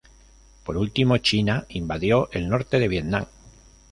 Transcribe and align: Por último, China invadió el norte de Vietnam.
Por 0.63 0.77
último, 0.77 1.19
China 1.19 1.67
invadió 1.69 2.27
el 2.31 2.49
norte 2.49 2.79
de 2.79 2.87
Vietnam. 2.87 3.25